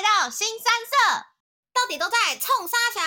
[0.00, 0.96] 来到新三色，
[1.74, 3.04] 到底都在冲沙墙？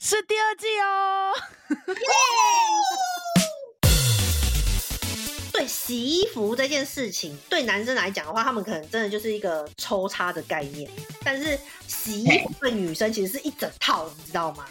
[0.00, 1.34] 是第二季哦。
[5.52, 10.90] 对洗衣服这件事情，对男生来讲的话，他们可能真的就是一个抽插的概念。
[11.22, 14.64] 但是洗衣服对女生其实是一整套，你知道吗？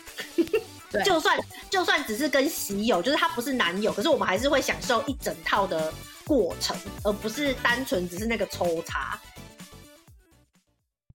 [1.05, 1.39] 就算
[1.70, 5.93] 就算只是跟洗友，就是他不是男友，可是我们还是会享受一整套的
[6.25, 9.21] 过程，而不是单纯只是那个抽插。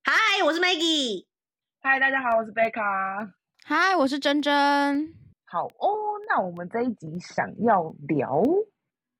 [0.08, 1.26] 嗨，我是 Maggie。
[1.80, 2.80] 嗨，大家好，我是贝卡。
[3.64, 5.12] 嗨，我是珍珍。
[5.44, 5.96] 好哦，
[6.28, 8.40] 那我们这一集想要聊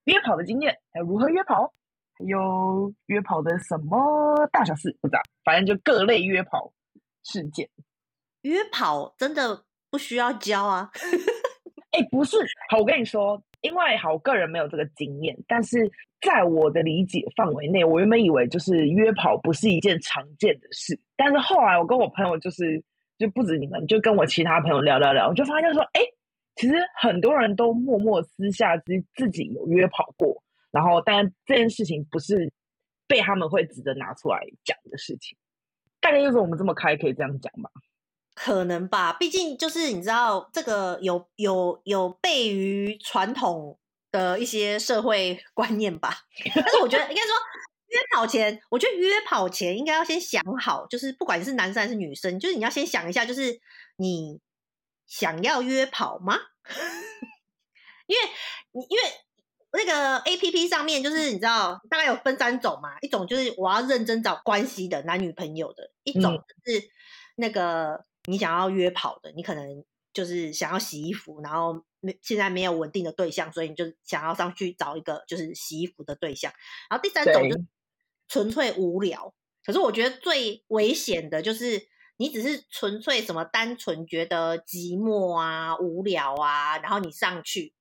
[0.05, 1.75] 约跑的经验，还有如何约跑，
[2.17, 6.73] 还有约跑的什么大小事，不知道，反正就各类约跑
[7.25, 7.69] 事件。
[8.43, 9.65] 约跑真的。
[9.91, 10.91] 不需要教啊！
[11.91, 12.37] 哎、欸，不是，
[12.69, 22.80] 好，我跟你说，因为好，我个人没有这个经验，但是在我的理解范围内，我原本以为就是约跑不是一件常见的事，但是后来我跟我朋友就是
[23.19, 26.01] 就不止你们，就跟我其他朋友聊聊聊，我就发现说，哎、
[26.54, 32.52] 其实很多人都默默私下自自己有约跑过，然后但这件事情不是
[33.09, 35.37] 被他们会值得拿出来讲的事情，
[36.01, 37.71] 大概就是我们这么开，可以这样讲吧。
[38.37, 43.79] 可能吧，毕竟就是你知道，这个有有有悖于传统
[44.12, 46.18] 的一些社会 观念吧。
[46.54, 47.34] 但是我觉得应该说，
[47.87, 53.59] 约跑前，我觉得约跑前应该要先想好，就是不管是男生还是女生，就是你要先想一下，就是
[53.96, 54.38] 你
[55.07, 56.38] 想要约跑吗？
[58.07, 58.23] 因为
[58.73, 59.02] 你因为
[59.73, 66.91] 那个 APP 上面就是你知道，大概有分三种嘛，一种就是我要认真找关系的男女朋友的，一种是
[67.37, 68.04] 那个。
[68.27, 76.53] 嗯你想要约跑的，你可能就是想要洗衣服，然后没现在没有稳定的对象，所以你就想要上去找一个就是洗衣服的对象。
[76.91, 77.65] 然后第三种就是
[78.28, 79.32] 纯粹无聊，
[79.65, 87.72] 可是我觉得最危险的就是你只是纯粹什么单纯觉得寂寞啊、无聊啊，然后你上去，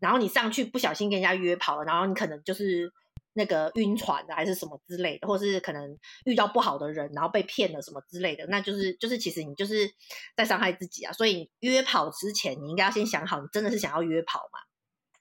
[0.00, 2.92] 然后你上去不小心跟人家约跑了，然后你可能就是。
[3.34, 9.88] 那个晕船的还是什么之类的，或是可能遇到不好的人，然后被骗了什么之类的，那就是就是其实你就是
[10.36, 11.12] 在伤害自己啊。
[11.12, 14.60] 所以约跑之前，你应该要先想好，你真的是想要约跑吗？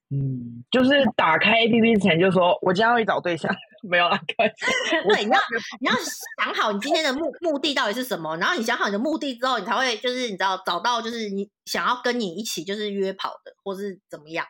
[0.09, 3.53] 嗯，就是打开 APP 之前就说，我今天要去找对象，
[3.83, 4.17] 没有啊？
[4.25, 5.39] 对，你要
[5.81, 14.45] 你要想好你今天的目目的到底是什么，然后你想好你的目的之后，你才会就是你知道找到就是你想要跟你一起就是约跑的，或是怎么样，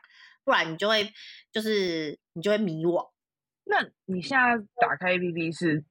[0.46, 1.12] 不然你就会
[1.52, 3.04] 就是你就会迷惘。
[3.70, 5.84] 那你现在打开 APP 是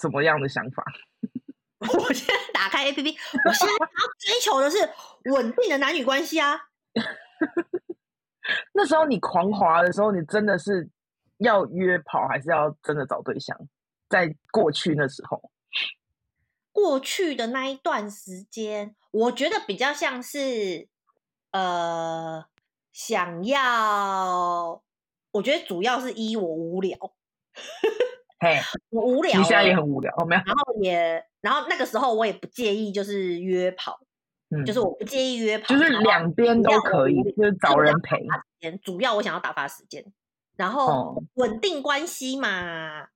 [0.00, 0.84] 什么样的想法？
[1.80, 4.78] 我现在打开 APP，我现在要追求的是
[5.32, 6.58] 稳定的男女关系啊。
[8.72, 10.88] 那时候你狂滑的时候，你真的是
[11.38, 13.58] 要约跑，还是要真的找对象？
[14.08, 15.50] 在过去那时候，
[16.72, 20.88] 过去的那一段时间，我觉得比较像是
[21.52, 22.44] 呃，
[22.92, 24.83] 想要。
[25.34, 26.96] 我觉得主要是一我无聊，
[28.38, 28.56] 嘿，
[28.90, 30.42] 我无聊，你现在也很无聊，哦，没有。
[30.46, 33.98] 然后也，然后那个时候我也不介意，就是约跑，
[34.50, 38.24] 嗯，就是我不介意约跑，就是两边都可以，就是找人陪。
[38.84, 40.04] 主要我想要打发时间，
[40.56, 43.02] 然后稳定关系嘛。
[43.02, 43.06] 哦，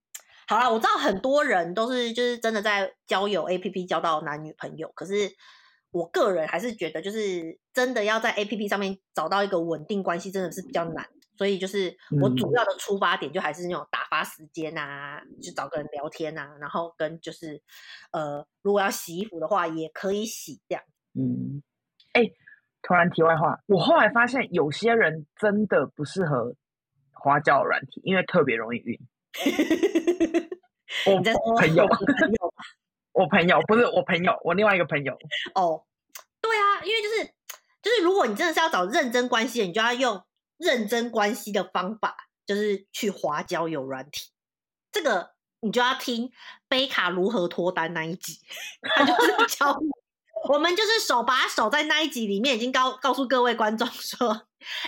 [0.49, 5.31] 好啦，我知道很多人都是就是真的在交友 APP 交到男女朋友，可是
[5.93, 11.07] 我个人还是觉得，就是真的要在 APP 上面找到一个稳定关系，真的是比较难。
[11.39, 17.63] 所以就是我主要的出发点就还是那种打发时间啊，嗯、就找个人聊天啊，然后跟就是
[18.11, 20.83] 呃，如果要洗衣服的话也可以洗这样。
[21.15, 21.63] 嗯，
[22.13, 22.33] 哎、欸，
[22.83, 26.57] 突然题外话，我后来发现有些人真的不适合
[27.13, 28.99] 花椒软体，因为特别容易晕。
[31.07, 31.23] 我
[31.57, 31.85] 朋友，
[33.13, 35.17] 我朋友不是我朋友，我另外一个朋友。
[35.55, 35.85] 哦，
[36.41, 37.33] 对啊，因为就是
[37.81, 40.21] 就是如果你真的是要找认真关系的，你就要用。
[40.59, 44.31] 认真关系的方法就是去滑交友软体，
[44.93, 46.31] 这个你就要听
[46.69, 48.41] 贝卡如何脱单那一集，
[48.83, 49.89] 他就是 教你。
[50.49, 54.31] 我们就是手把手在那一集里面已经告告诉各位观众说，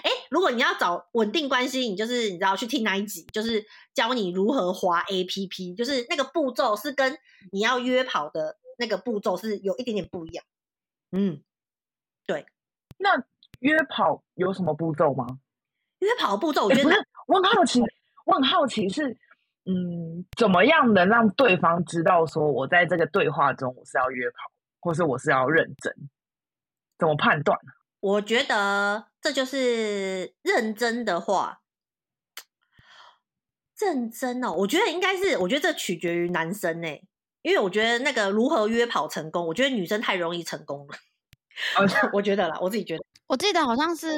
[0.03, 7.19] 哎，如果你要找稳定关系，你就是你知道去听那一集，就是教你如何滑 APP，就是那个步骤是跟
[7.51, 10.45] 你要约跑的那个步骤是有一点点不一样。
[11.11, 11.43] 嗯，
[12.27, 12.47] 对。
[12.99, 13.25] 那
[13.59, 15.41] 约跑有什么步骤吗？
[16.01, 17.81] 约跑步骤，我觉得、欸、我很好奇，
[18.27, 19.17] 我很好奇是，
[19.65, 24.37] 嗯，怎么样能让对方知道说我在这个对话中我是要约跑，
[24.81, 25.95] 或是我是要认真？
[26.99, 27.59] 怎么判断？
[28.01, 31.61] 我觉得这就是认真的话，
[33.79, 34.53] 认真哦。
[34.53, 37.07] 我觉得应该是，我觉得这取决于男生诶，
[37.43, 40.95] 因为我觉得那个如何约跑成功，我觉得女生太容易成功了。
[42.13, 44.09] 我觉得啦，我自己觉得，我记得好像是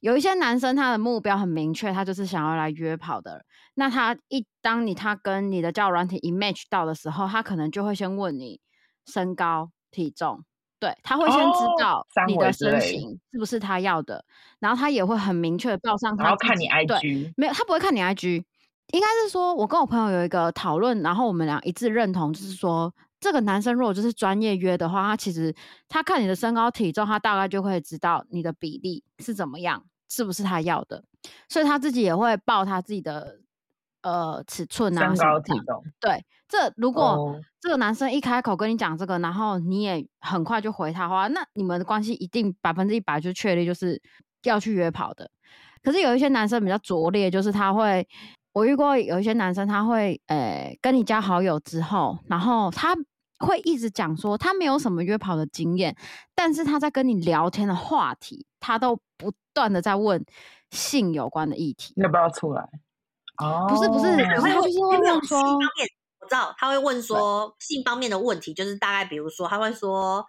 [0.00, 3.44] 有一些男生他的目标很明确，他就是想要来约跑的。
[3.74, 8.60] 那他一当你他跟你的交友软体一 match 到的时候，他可能就会先问你
[9.06, 10.44] 身高体重。
[10.80, 14.24] 对，他会先知道你的身形是不是他要的，哦、
[14.60, 16.22] 然后他也会很明确的报上他。
[16.22, 18.44] 然后看你 IG，没有，他不会看你 IG，
[18.92, 25.54] 应该是说，我跟我朋友有一个讨论，然后我们俩一致认同，就是说，这个男生如果就是专业约的话，他其实
[25.88, 31.02] 他看你的身高体重，他大概就会知道你的比例是怎么样，是不是他要的，
[31.48, 33.40] 所以他自己也会报他自己的。
[34.00, 44.00] 呃，尺寸啊，身高体重，对，这如果这个男生一开口跟你讲这个，然后你也很快就回他的话，那你们的关系一定百分之一百就确立就是
[44.44, 45.28] 要去约跑的。
[45.82, 48.06] 可是有一些男生比较拙劣，就是他会，
[48.58, 52.96] 我遇过有一些男生，他会，呃，跟你加好友之后，然后他
[53.38, 55.96] 会一直讲说他没有什么约跑的经验，
[56.34, 60.24] 但是他在跟你聊天的话题，他都不断的在问
[60.70, 62.68] 性有关的议题，要不要出来？
[63.40, 65.40] 哦，不是不是，可是他就是会问说，
[66.20, 70.26] 我知道他会问说性方面的问题，就是大概比如说他会说，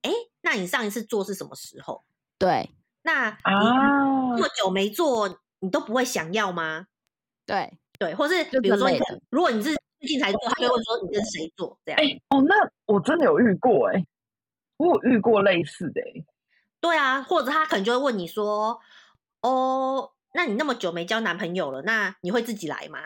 [0.00, 2.02] 哎，那你上一次做是什么时候？
[2.38, 2.70] 对，
[3.02, 3.36] 那你
[4.38, 5.28] 这么久没做，
[5.60, 6.86] 你都不会想要吗？
[7.46, 9.00] 对对，或是比如说你
[9.30, 12.00] 如果你是最近才做，他就会问说你跟谁做这样？
[12.00, 12.54] 哎哦，那
[12.86, 14.04] 我真的有遇过哎，
[14.76, 16.24] 我有遇过类似的哎，
[16.80, 18.80] 对啊，或者他可能就会问你说，
[19.40, 20.12] 哦。
[20.34, 22.98] 那你那么久没交男朋友了，那你会自己来吗？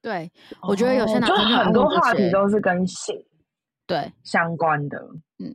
[0.00, 0.32] 对，
[0.62, 3.22] 我觉得有些男朋友、哦、很多话题都是跟性
[3.86, 4.98] 对相关的，
[5.38, 5.54] 嗯。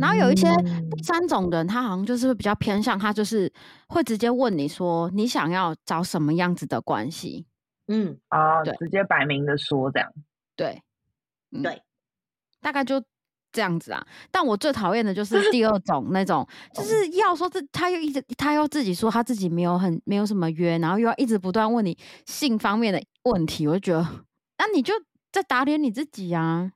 [0.00, 0.48] 然后有一些
[0.96, 3.52] 第三种人，他好像就是比较偏向，他就是
[3.88, 7.46] 会直接问你说，你想要找什么样子的关系？
[7.88, 10.12] 嗯啊，对，直接摆明的说这样，
[10.56, 10.82] 对，
[11.52, 11.82] 嗯、对，
[12.60, 13.02] 大概就。
[13.54, 16.44] 这样子啊，但我最讨厌的就是第二 种那种，
[16.74, 21.96] 就是要说这他又一直他又自己说他自己没有很没有什么约，然后又要一直不断问你
[22.26, 24.02] 性方面的问题，我就觉得
[24.58, 24.92] 那你就
[25.30, 26.72] 在打脸你自己啊。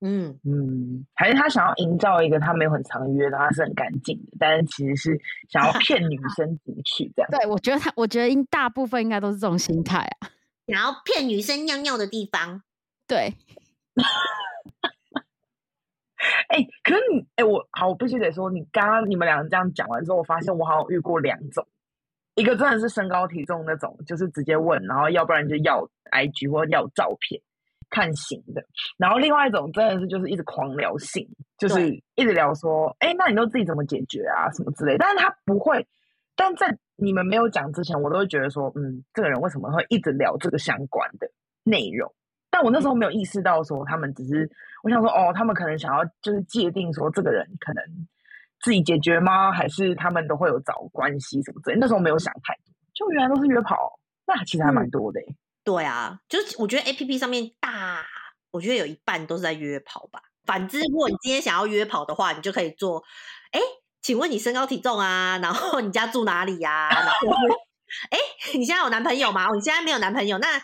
[0.00, 7.30] 嗯嗯，还是他想要营造一个他没有很常约的，他是很干净的，但是其实是想要骗女生进去这样。
[7.32, 10.30] 对，我觉得他，我觉得应大部分应该都是这种心态啊，
[10.66, 12.62] 想要骗女生尿尿的地方。
[13.06, 13.34] 对。
[16.48, 21.66] 哎、欸，可是你哎、欸，我好，我必须得说，你刚刚你们两个这样讲完之后，我发现我好像遇过两种，
[22.34, 27.40] 一个真的是身高体重那种，就是直接问，然后要不然就要 IG 或要照片
[27.90, 28.62] 看型的，
[28.96, 35.86] 然后另外一种真的是就是一直狂聊性，就是一直聊说，哎、欸，那你都自己怎么解决啊，什么之类，但是他不会，
[36.36, 41.30] 但在你们没有讲之前，我都会觉得说，嗯，这个人为什么会一直聊这个相关的
[41.64, 42.12] 内容？
[42.50, 44.50] 但我那时候没有意识到说他们只是，
[44.82, 47.84] 我想说哦，他们可能想要就是界定说这个人可能
[48.60, 49.52] 自己解决吗？
[49.52, 51.76] 还是他们都会有找关系什么之类？
[51.78, 55.36] 那时候没有想太多，就原来都是约跑，那其实还蛮多的、嗯。
[55.68, 58.02] 对啊，就是我觉得 APP 上面大，
[58.50, 60.22] 我觉得有一半都是在约跑吧。
[60.46, 63.02] 反之，如果你今天想要约跑的话，你就可以做，
[63.52, 63.60] 哎，
[64.00, 65.38] 请问你身高体重啊？
[65.42, 66.94] 然后你家住哪里呀、啊？
[66.94, 67.26] 然后，
[68.10, 68.18] 哎，
[68.54, 69.46] 你现在有男朋友吗？
[69.54, 70.56] 你现在没有男朋友，那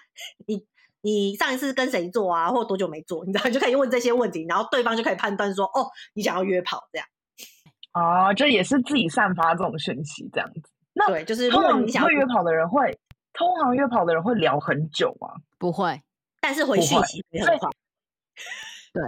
[0.47, 0.67] 你。
[1.07, 3.23] 你上一次跟谁做啊，或多久没做？
[3.29, 7.07] 你知道，你就可以问这些问题，然后对方就可以判断说，哦，你想要约跑这样。
[7.93, 10.63] 哦，就也是自己散发这种讯息这样子。
[10.95, 12.99] 那对，就是如果你想会约跑的人会，
[13.35, 15.29] 通常约跑的人会聊很久吗？
[15.59, 16.01] 不会，
[16.41, 17.69] 但是回讯息也很快。
[18.93, 19.03] 对，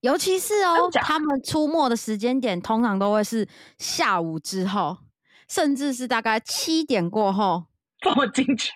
[0.00, 3.46] 尤其是哦，他们出没的时间点通常都会是
[3.78, 4.96] 下午之后，
[5.48, 7.64] 甚至是大概七点过后。
[7.98, 8.70] 这么精确。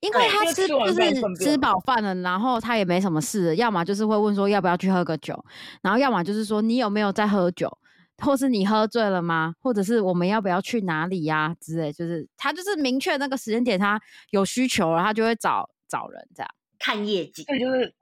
[0.00, 5.44] 因为他吃就是吃饱饭了，然后他也没什么事，要么就是会问说要不要去喝个酒，
[5.80, 7.78] 然后要么就是说你有没有在喝酒，
[8.24, 9.54] 或是你喝醉了吗？
[9.60, 14.00] 或者是我们要不要去哪里呀、啊、之类，就是他就是明确那个时间点，他
[14.30, 17.94] 有需求了，他就会找找人这样看业绩，对，就是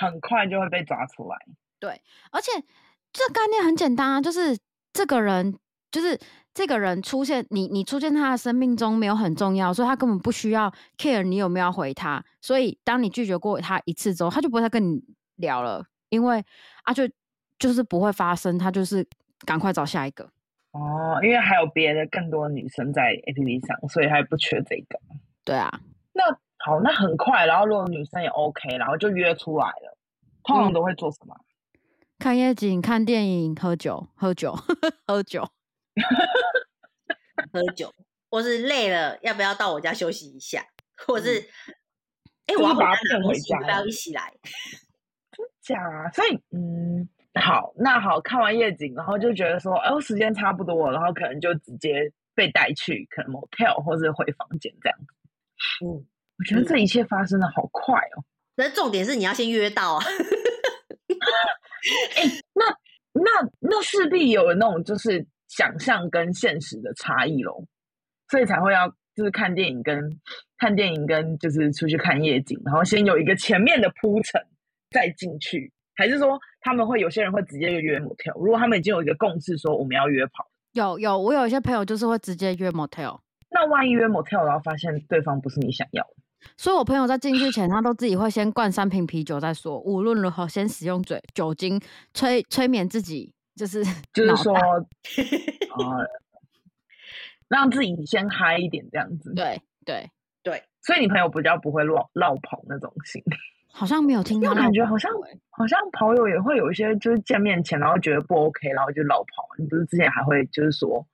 [0.00, 1.36] 很快就会被抓出来。
[1.78, 2.00] 对，
[2.30, 2.50] 而且
[3.12, 4.56] 这概念很简单啊，就是
[4.92, 5.58] 这个人
[5.90, 6.18] 就是。
[6.54, 12.24] 这个人出现，你你出现他的生命中没有很重要，所以他根本不需要 care 你有没有回他。
[12.40, 15.00] 所以当你拒绝过他一次之后，他就不会再跟你
[15.36, 16.44] 聊了，因为
[16.82, 17.08] 啊就
[17.60, 19.06] 就是不会发生，他就是
[19.46, 20.30] 赶快找下一个。
[20.72, 25.00] 哦，因为还有别的更多女生在 APP 上，所以还不缺这个。
[25.44, 25.80] 对啊，
[26.12, 26.24] 那
[26.58, 29.96] 好，那很快，然后如果女生也 OK，然后就约出来了，
[30.44, 31.34] 通常都会做什么？
[31.38, 31.80] 嗯、
[32.18, 34.54] 看夜景、看电影、喝酒、喝酒、
[35.06, 35.48] 喝酒。
[37.52, 37.92] 喝酒，
[38.30, 40.64] 或是累了，要不要到我家休息一下？
[41.06, 41.40] 或是，
[42.46, 44.32] 哎、嗯，欸，我要把他骗回家，要不要一起来？
[45.62, 46.10] 假啊？
[46.10, 47.08] 所以嗯，
[47.40, 55.06] 好，那好看完夜景，然后就觉得说，哎，时间差不多，然后可能就直接被带去可能 motel 或者回房间这样子。
[55.84, 55.86] 嗯，
[56.38, 58.24] 我觉得这一切发生的好快哦。
[58.56, 60.04] 那重点是你要先约到啊。
[62.16, 62.22] 哎，
[62.54, 62.64] 那
[63.12, 63.30] 那
[63.60, 67.64] 那势必有那种就是想象跟现实的差异喽，
[68.30, 70.20] 所以才会要就是看电影跟
[70.58, 74.40] 看电影跟就是出去看夜景，然后先有一个前面的铺陈
[74.90, 78.38] 再进去，还是说他们会有些人会直接就约 motel？
[78.38, 83.18] 如果他们已经有一个共识说我们要约跑，有有我有一些朋友就是会直接约 motel，
[83.50, 86.10] 那万一约 motel 然后发现对方不是你想要的？
[86.56, 89.80] 所以，我朋友在进去前，他都自己会先灌三瓶啤酒再说。
[89.80, 91.80] 无论如何，先使用嘴酒精
[92.14, 93.82] 催催眠自己，就是
[94.14, 94.86] 就是说， 呃，
[97.48, 99.34] 让自己先嗨一点，这样子。
[99.34, 100.08] 对对
[100.44, 103.20] 对，所以你朋友比较不会落落跑那种型，
[103.72, 104.50] 好像没有听到。
[104.50, 105.10] 我感觉好像
[105.50, 109.46] 好像跑友也会有一些，就是见面前然后觉得不 OK，然后就老跑。
[109.58, 111.06] 你不是之前还会就是说，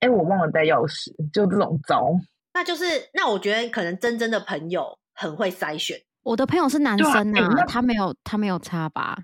[0.00, 2.12] 哎，我忘了带钥匙，就这种招。
[2.54, 5.98] 那就是，那我觉得可能真正的朋友很会筛选。
[6.22, 9.18] 我的朋友是男生啊，啊欸、他没有他没有差吧？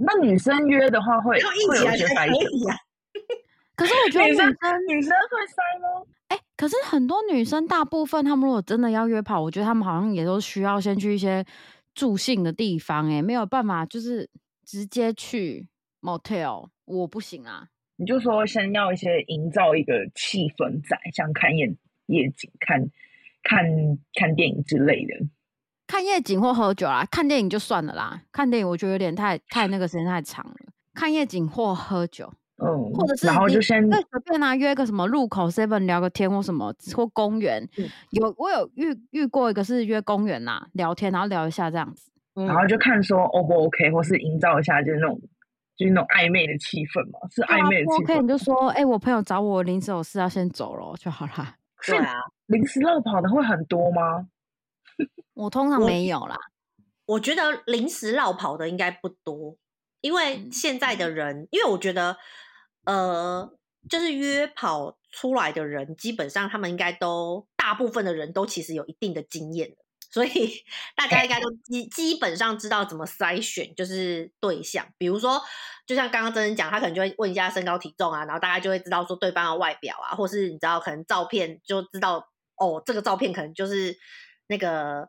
[0.00, 2.76] 那女生约的话会会有一些筛选、啊、
[3.76, 4.46] 可是我觉得女生
[4.88, 6.06] 女生会塞吗？
[6.28, 11.44] 哎、欸，可是很多女生大部分她们如果真的要约跑，我觉得她们好像也都需要先去一些
[11.94, 14.28] 助兴的地方、欸，哎，没有办法就是
[14.64, 15.68] 直接去
[16.00, 17.68] motel，我不行啊。
[17.96, 21.66] 你就说先要一些营造一个气氛在，像看夜
[22.06, 22.80] 夜景、看
[23.42, 23.64] 看
[24.14, 25.14] 看电影之类的。
[25.86, 28.22] 看夜景或喝酒啊，看电影就算了啦。
[28.32, 30.56] 看电影我觉得有点太太那个时间太长了。
[30.94, 32.32] 看夜景或喝酒，
[32.62, 37.62] 嗯，或者是然后就先随便啊约个什么路口 seven 聊个天或什么或公园。
[37.78, 45.20] 嗯、有我有遇遇过一个是约公园呐、啊、聊天，然后聊一下这样子，嗯、然后就看说 O 不 OK，或是营造一下就是那种。
[45.76, 48.14] 就是那种暧昧的气氛嘛，是暧昧的气氛。
[48.14, 51.56] OK，你就说，哎、欸，我朋友找我临时有事要先走了就好了。
[51.84, 52.12] 对啊，
[52.46, 54.28] 临时绕跑的会很多吗？
[55.34, 56.36] 我通常没有啦。
[57.06, 59.56] 我，我觉得临时绕跑的应该不多，
[60.00, 62.16] 因为现在的人，嗯、因为我觉得，
[62.84, 63.50] 呃，
[63.88, 69.74] 就是约跑出来的人，基本上他们应该都大部分的人都其实有一定的经验。
[70.10, 70.30] 所以
[70.94, 74.86] 大家应该都 基基本上知道怎么筛选，就是对象。
[74.96, 75.42] 比如说，
[75.86, 83.96] 就像刚刚真人讲，他可能就会问一下身高体重啊，然后大家就会知道说对方的外表啊，或是你知道可能照片就知道哦，这个照片可能就是
[84.46, 85.08] 那个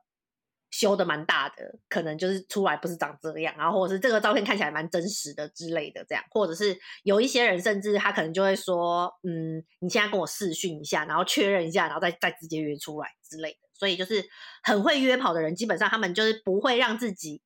[0.77, 13.59] 修的蛮大的，可能就是出来不是长这样，然后或者是这个照片看起来蛮真实的之类的这样，或者是有一些人甚至他可能就会说，嗯，你现在跟我试训一下，然后确认一下，然后再再直接约出来之类的。
[13.73, 14.23] 所以就是
[14.63, 17.41] 很会约跑的人，基本上他们就是不会让自己，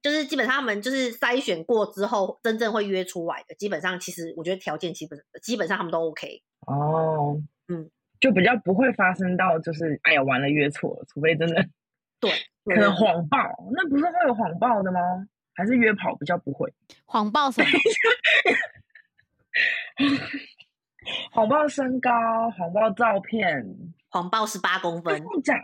[0.00, 7.90] 就是基本上他们就是筛选过之后，真正会约出来的，基本上其实我觉得条件基本基本上他们都 OK 哦，嗯，
[8.20, 11.66] 就比较不会发生到就是哎呀完了约错了，除非真的
[12.20, 12.30] 对，
[12.64, 13.38] 可能谎报，
[13.72, 15.00] 那不是会有谎报的吗？
[15.54, 16.72] 还是约跑比较不会
[17.06, 17.68] 谎报什么？
[21.32, 22.10] 谎报身高，
[22.50, 23.64] 谎报照片。
[24.08, 25.56] 谎报十八公分，讲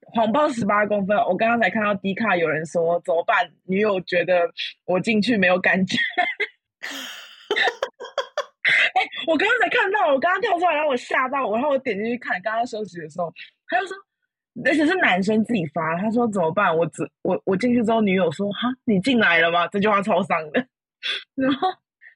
[0.00, 1.16] 谎报十八公分。
[1.18, 3.50] 我刚刚才看到 D 卡有人说怎么办？
[3.64, 4.50] 女友觉得
[4.86, 5.96] 我进去没有感觉。
[8.94, 13.32] 哎、欸，我刚刚才看到，我刚刚跳出来，然后我吓到我，然后我点进去看，刚刚休息的时候，
[13.68, 13.96] 他就说，
[14.64, 16.76] 而且是男生自己发，他说怎么办？
[16.76, 19.66] 我只我我进去之后，女友说哈，你进来了吗？
[19.68, 20.66] 这句话超伤的。
[21.34, 21.68] 然后。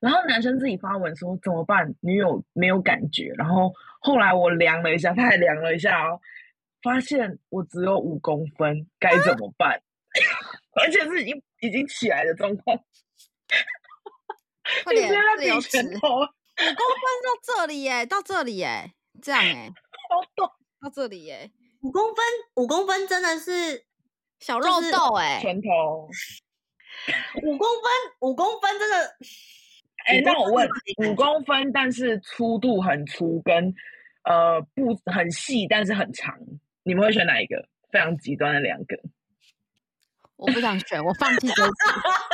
[0.02, 1.94] 然后男生自己发文说怎么办？
[2.00, 3.32] 女友没有感觉。
[3.38, 6.20] 然后后来我量了一下，他还量了一下哦，
[6.82, 9.80] 发现我只有五公分，该怎么办？
[10.74, 12.76] 而且是已经已经起来的状况。
[14.82, 15.08] 快点，
[15.38, 19.72] 自由拳头，五公分到这里耶，到这里耶，这样耶，
[20.10, 21.48] 好短，到这里耶，
[21.82, 22.24] 五公分，
[22.54, 23.84] 五公分真的是
[24.38, 26.08] 小肉豆哎，拳头，
[27.42, 29.16] 五公分，五公分真的。
[30.06, 33.74] 哎，那我问，五公分，但是粗度很粗，跟
[34.24, 36.36] 呃不很细，但是很长，
[36.84, 37.68] 你们会选哪一个？
[37.90, 38.98] 非常极端的两个。
[40.36, 41.70] 我不想选，我放弃这个。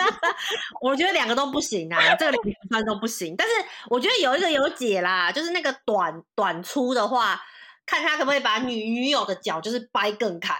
[0.81, 2.39] 我觉得两个都不行啊，这个
[2.71, 3.35] 两个都不行。
[3.37, 3.55] 但是
[3.91, 7.41] 我觉得有一个有解啦，就是那个短短粗的话，
[7.89, 10.55] 看他可不可以把女女友的脚就是掰更开，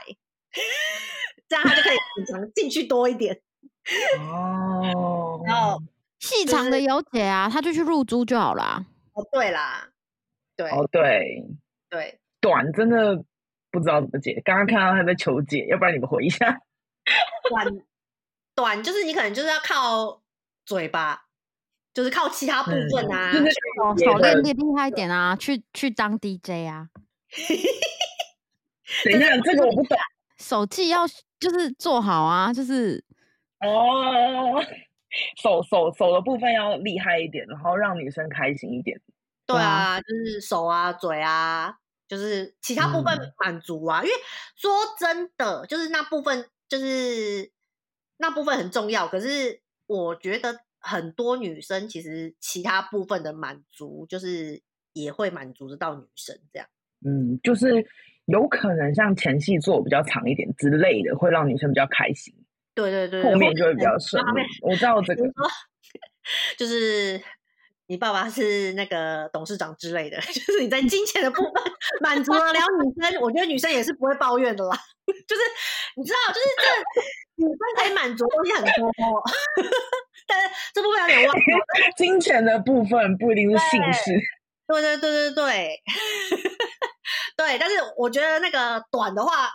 [1.47, 3.43] 这样他就可以隐藏进去多一点。
[4.19, 5.83] 哦，然后。
[6.21, 8.85] 细长的有解啊，他就去入珠就好啦。
[9.13, 9.89] 哦，对啦，
[10.57, 11.45] 对，哦，对，
[11.89, 13.25] 对，短真的
[13.71, 14.43] 不知道怎么解。
[14.45, 16.61] 刚刚看到他在求解，要不然你们回一下。
[17.49, 17.67] 短
[18.57, 20.21] 短就是你可能就是要靠
[20.67, 21.27] 嘴巴，
[21.95, 26.89] 就是靠其他部分啊，就是手手练练厉害一点啊，去去当 DJ 啊。
[29.05, 29.97] 等一下，这个我不懂。
[30.39, 31.07] 手技要
[31.41, 33.05] 就是做好啊，就是
[33.61, 34.63] 哦，
[35.41, 39.01] 手手手的部分要厉害一点，然后让女生开心一点。
[39.47, 41.75] 对啊，就是手啊、嘴啊，
[42.07, 44.01] 就是其他部分满足啊。
[44.01, 44.15] 嗯、因为
[44.57, 47.51] 说真的，就是那部分，就是
[48.19, 49.09] 那部分很重要。
[49.09, 56.69] 可是我觉得很多女生其实其他部分的满足，就是也会满足得到女生这样。
[57.05, 57.87] 嗯，就是。
[58.29, 62.35] 有可能像前戏做比较长一点之类的，会让女生比较开心。
[62.75, 64.23] 对对对，后面就会比较顺。
[64.61, 65.23] 我知道这个，
[66.59, 67.19] 就是
[67.87, 71.53] 你爸爸是那个董事长之类的， 就是你在金钱的部分
[72.03, 74.77] 满足了了女生，我觉得女生也是不会抱怨的啦。
[75.27, 75.43] 就是
[75.97, 78.93] 你知道，就是这女生可以满足的东西很多，
[80.27, 81.43] 但是这部分有点忘了。
[81.97, 84.21] 金钱的部分不一定是性事。
[84.69, 85.83] 对对对对对。
[87.37, 89.49] 对，但是我觉得那个短的话，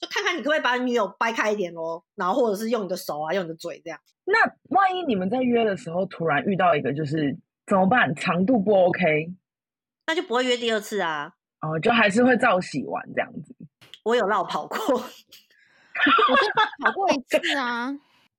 [0.00, 4.00] 就看看你可不可以把女友掰开一点咯，然后或者是用你的手啊，用你的嘴这样。
[4.24, 4.38] 那
[4.70, 8.14] 万一你们在约的时候突然遇到一个，就是怎么办？
[8.14, 9.28] 长度不 OK，
[10.06, 11.34] 那就不会约第二次啊。
[11.60, 13.54] 哦，就还是会照洗完这样子。
[14.04, 15.04] 我有绕跑过， 我就
[16.82, 17.94] 跑过一次啊。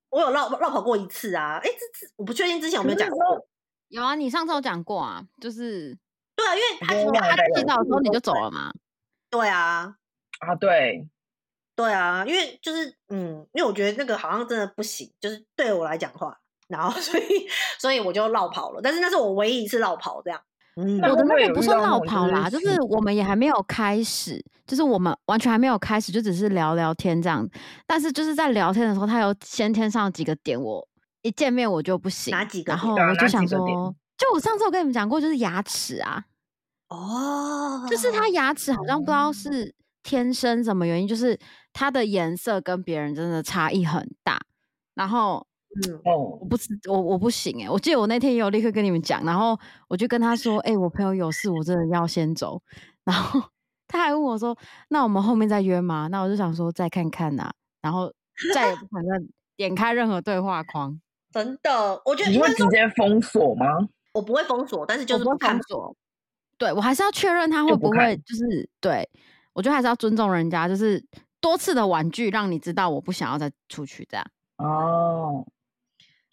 [0.09, 1.59] 我有绕绕跑过一次啊。
[1.63, 3.47] 哎，这次我不确定之前有没有讲过。
[3.89, 5.95] 有啊，你上次有讲过啊，就是。
[6.39, 8.72] 对啊，因为他他洗澡的时候你就走了嘛。
[9.29, 9.93] 对啊，
[10.39, 11.05] 啊对，
[11.75, 16.34] 对啊，因为就是嗯，因为我觉得那个好像真的不行，就是对我来讲的话，
[16.69, 17.24] 然后 所以
[17.77, 18.79] 所以我就落跑了。
[18.81, 20.39] 但是那是我唯一一次落跑这样。
[20.77, 27.46] 嗯，我的那个不算落跑啦，就是我们也还没有开始，就是我们完全还没有开始，就只是聊聊天这样。
[27.86, 30.88] 但是就是在聊天的时候，他有先天上几个点，我
[31.22, 32.31] 一见面我就不行。
[32.31, 32.72] 哪几个？
[32.72, 33.93] 然后我就想说。
[34.19, 36.25] 就我上次我跟你们讲过，就是牙齿啊，
[36.89, 41.39] 哦，就是他牙齿好像不知道是天生什么原因，就是
[41.71, 44.38] 它的颜色跟别人真的差异很大。
[44.93, 45.47] 然后，
[45.88, 52.62] 嗯，哦，我不是我我不行哎，我记得我那天也有立刻跟你们讲，然后我就跟他说，哎、欸，我朋友有事，我真的要先走。
[53.05, 53.41] 然后
[53.88, 54.58] 他还问我说，
[54.89, 56.10] 那我们后面再约吗？
[56.12, 57.51] 那我就想说再看看呐、啊，
[57.82, 58.12] 然后
[58.53, 60.99] 再也不可能点开任何对话框。
[61.32, 63.65] 真的，我觉得你会直接封锁吗？
[64.12, 65.95] 我不会封锁，但是就是不看锁。
[66.58, 69.10] 对，我还是要确认他会不会，就是对，
[69.54, 71.02] 我觉得还是要尊重人家，就是
[71.39, 74.26] 多次的婉拒，让你知道我不想要再出去这样。
[74.58, 75.48] 哦，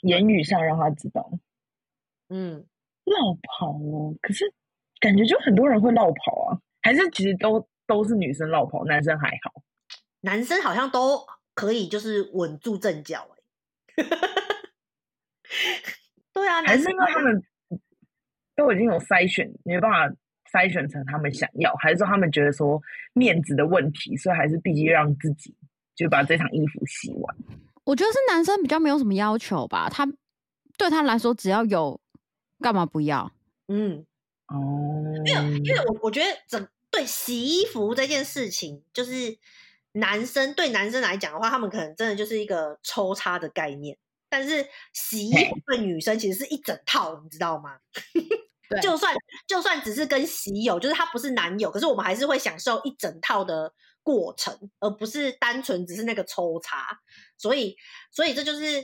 [0.01, 1.31] 言语上让他知道。
[2.29, 2.67] 嗯，
[3.05, 4.53] 落跑哦，可是
[4.99, 9.63] 感觉就很多人会落跑啊，还是其实都都是女生落跑，男生还好。
[10.23, 13.37] 男生好像都可以，就是稳住阵脚哎。
[16.33, 17.45] 对啊，还是因为他们。
[18.57, 20.09] 都已经有筛选，没办法
[20.51, 22.81] 筛选成他们想要，还是说他们觉得说
[23.13, 25.55] 面子的问题，所以还是必须让自己
[25.95, 27.37] 就把这场衣服洗完。
[27.85, 30.05] 我觉得是男生比较没有什么要求吧，他
[30.77, 32.01] 对他来说只要有，
[32.61, 33.31] 干嘛不要？
[33.69, 34.05] 嗯，
[34.49, 39.39] 哦，没有，因为我我觉得整对洗衣服这件事情，就是
[39.93, 43.97] 男生对男生来讲的话，他们可能真的就是一个抽插的概念，
[44.29, 47.79] 但是洗衣服 对女生其实是一整套，你知道吗？
[48.83, 49.15] 就算
[49.47, 56.99] 就算只是跟喜友，就是他不是男友，可是我们还是会享受一整套的过程，而不是单纯只是那个抽插。
[57.39, 57.77] 所以，
[58.11, 58.83] 所以这就是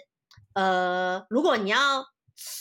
[0.54, 2.04] 呃，如果你要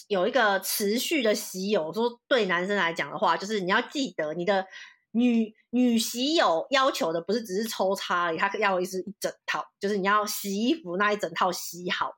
[0.07, 4.65] 有一个持续的喜友，说对男生来讲的话，就是你要记得你的
[5.11, 12.13] 女女喜友要求的不是只是抽插而已，他要的是一整套，就是你要洗衣服那一整套洗好、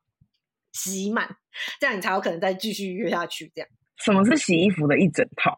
[0.71, 1.35] 洗满，
[1.79, 3.69] 这样你才有可能再继续约下去，这样。
[4.03, 5.57] 什么是洗衣服的一整套？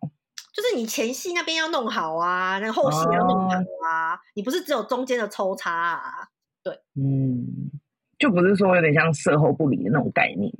[0.53, 3.55] 就是你前戏那边要弄好啊，那个后戏要弄好
[3.85, 4.15] 啊。
[4.15, 6.29] 哦、你不是只有中间的抽插啊？
[6.63, 7.69] 对，嗯，
[8.17, 10.51] 就不是说有点像售后不理的那种概念。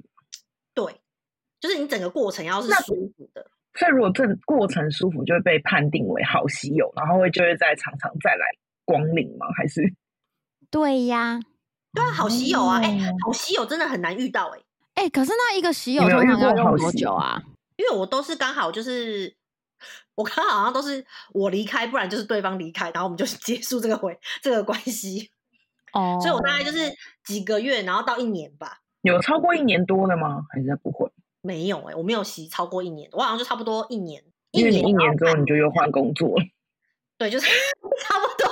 [0.74, 1.00] 对，
[1.62, 3.50] 就是你整个过程要是舒服的。
[3.76, 8.46] 所以如果这过程舒服，就会被判定为好稀有，然后会就会再常常再来
[8.84, 9.46] 光临吗？
[9.58, 9.82] 还是？
[10.70, 11.40] 对呀，
[11.94, 12.80] 对啊，好稀有啊！
[12.80, 14.66] 哎、欸，好稀有真的很难遇到哎、欸。
[14.96, 17.42] 哎、欸，可是那一个喜友通常要用多久啊？
[17.78, 19.36] 因为我都是刚好就是，
[20.16, 25.32] 我刚好好像都是我离开，不然就是对方离开，然后我们就结束这个回这个关系。
[25.94, 26.22] 哦，oh.
[26.22, 28.82] 所以我大概就是几个月，然后到一年吧。
[29.02, 30.46] 有超过一年多的吗？
[30.50, 31.10] 还是不会？
[31.42, 34.24] 没有哎、欸，我没有习超过一年，我好像就差不多一年。
[34.52, 36.46] 因为你一年之后你就又换工作了。
[37.18, 37.46] 对，就是
[38.02, 38.50] 差不多。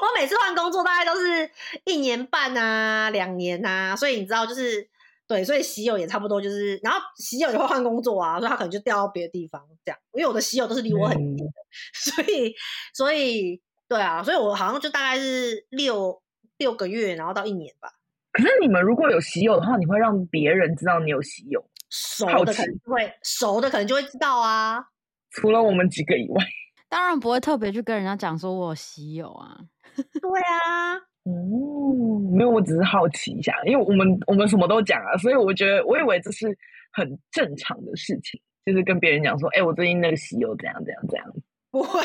[0.00, 1.50] 我每次换工作大概都是
[1.84, 4.88] 一年半啊，两年啊，所以你知道就是
[5.28, 11.52] 对，所以喜友也差不多就是，然后喜友也会换工作啊，所以他可能就调到别的地方这样，因为我的喜友都是离我很近的， 嗯、
[11.94, 12.54] 所以
[12.94, 16.22] 所以对啊，所以我好像就大概是六
[16.58, 17.92] 六个月，然后到一年吧。
[18.32, 21.64] 可是你们如果有喜友的话，你会让别人知道你有喜友？
[21.88, 24.84] 熟的可能就会熟的可能就会知道啊。
[25.30, 26.44] 除了我们几个以外，
[26.88, 29.56] 当然不会特别去跟人家讲说我有喜友啊。
[29.96, 36.56] 对啊，嗯，没有，我只是好奇一下，因为我们我们什么都讲啊，所以我觉得我以为这是
[36.92, 41.26] 很正常的事情，就是跟别人讲说，哎、欸，我最近那个喜友怎样怎样怎样。
[41.70, 42.00] 不会，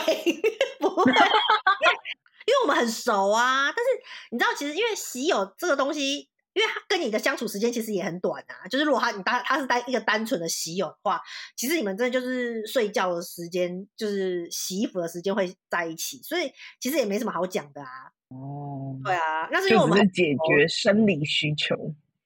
[0.79, 1.11] 不会，
[2.45, 3.71] 因为我们很熟啊。
[3.71, 3.89] 但是
[4.31, 6.27] 你知道，其实因为喜友这个东西。
[6.53, 11.21] 因为他跟你的相处时间其实也很短啊，就是如果他你单他是单一个单纯的喜友的话，
[11.55, 18.11] 其实你们真的就是睡觉的时间，就是洗衣服的时间会在一起，所以其实也没什么好讲的啊。
[18.31, 21.75] 哦，对啊，那是因为我们解决生理需求。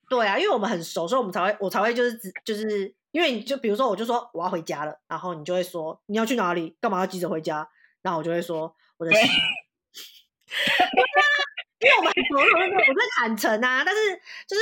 [0.08, 2.16] 对啊，因为我们很熟，所以我们才会我才会就是
[2.46, 7.68] 就是因为你就比如说我就说我要回家了，然后你就会说你要去哪里，干嘛要急着回家？
[8.04, 9.12] 然后我就会说我的。
[11.80, 14.16] 因为我们很熟，我在坦诚啊，但是
[14.48, 14.62] 就是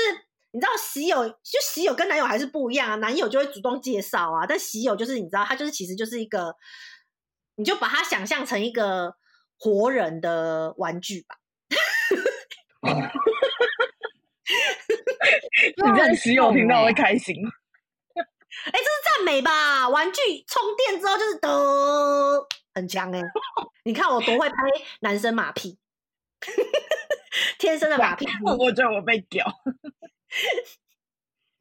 [0.51, 6.55] 你知道，喜友就喜友跟男友还是不一样啊，男友就会主动介绍啊，但喜友就是你知道，他就是其实就是一个，
[7.55, 9.15] 你就把他想象成一个
[9.63, 11.37] 活人的玩具吧。
[15.77, 17.33] 你让喜友听到会开心。
[18.65, 19.87] 哎、欸，这是赞美吧？
[19.87, 22.45] 玩具充电之后就是得
[22.75, 23.25] 很强哎、欸，
[23.85, 24.55] 你看我多会拍
[24.99, 25.79] 男生马屁。
[27.57, 28.25] 天生的马屁，
[28.59, 29.45] 我觉得我被屌。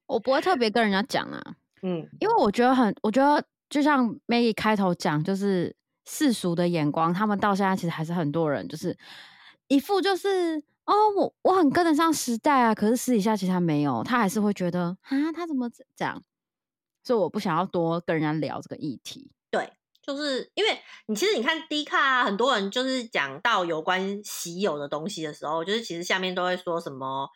[0.07, 1.41] 我不会特别跟人家讲啊，
[1.83, 8.97] 嗯，因为我觉得很，我觉得就像 Maggie 开头讲，就是世俗的眼光，他们到现在其实还是很多人，就是
[9.69, 16.23] 一副就是哦，我我很跟得上时代啊，可是私底下其实他没有，他还是会觉得啊，他怎么这样？
[17.05, 19.31] 所以我不想要多跟人家聊这个议题。
[19.51, 19.73] 对。
[20.05, 27.29] 就是因为你其实你看 D 卡啊，很多人就是讲到有关喜有的东西的时候，就是其实下面都会说什么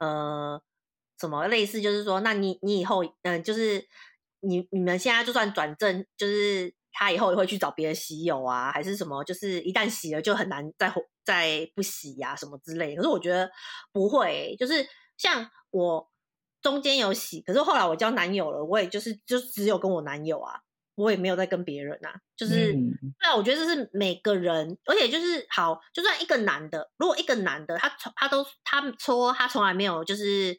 [0.00, 0.60] 呃
[1.20, 3.86] 什么类似，就是说，那你你以后嗯、就是
[4.40, 10.92] 你你们现在就算转正，就是他以后也会去找别的洗友啊，还是什么，就是一旦洗了就很难再
[11.24, 12.96] 再不洗呀、啊、什么之类的。
[12.96, 13.48] 可是我觉得
[13.92, 14.84] 不会、欸，就是
[15.16, 16.10] 像我
[16.60, 20.60] 中间有洗，可是后来我交男友了，我也就是就只有跟我男友啊。
[20.98, 22.82] 我也没有在跟别人啊，就是，对
[23.20, 30.58] 啊，我觉得这是每个人，而且就是好，就算一个男的，如果一个男的他从他都他说他从来没有就是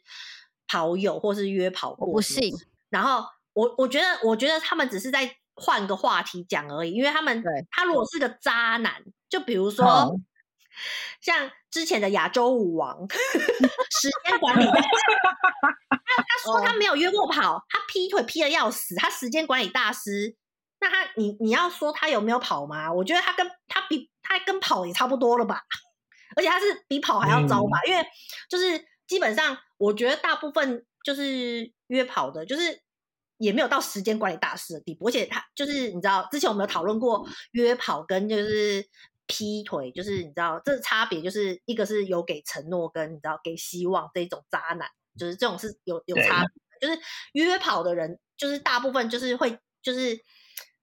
[0.66, 2.54] 跑友或是约跑过，不信。
[2.88, 3.22] 然后
[3.52, 10.18] 我我觉得我觉得他们只是在换个话题讲而已，因为他们他如果是个渣男，就比如说
[11.20, 13.06] 像之前的亚洲舞王
[14.00, 14.66] 时间管理。
[16.12, 20.36] 他说他没有约过跑，他劈腿劈的要死，他时间管理大师。
[20.80, 22.92] 那他你你要说他有没有跑吗？
[22.92, 25.62] 我觉得他跟他比他跟跑也差不多了吧，
[26.36, 28.04] 而且他是比跑还要糟吧，嗯、因为
[28.48, 32.82] 就是基本上我觉得大部分就是约跑的，就是
[33.40, 38.86] 也没有到时间管理大师的地步，而且他就是你知道之前我们有讨论过约跑跟就是
[39.26, 44.88] 劈腿，就是你知道这差别就是一个是有给承诺跟你知道给希望这种渣男。
[45.18, 46.44] 就是这种是有有差
[46.78, 46.98] 别，就是
[47.32, 50.18] 约跑的人，就是大部分就是会就是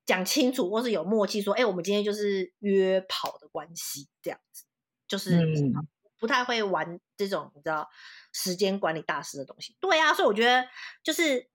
[0.04, 4.64] 讲清楚或是有默契说，哎、欸，我们今天就是约跑的关系这样子，
[5.08, 5.42] 就是
[6.20, 7.88] 不太会玩这种你知道
[8.32, 9.74] 时间管理大师的东西。
[9.80, 10.68] 对啊，所以我觉得
[11.02, 11.48] 就是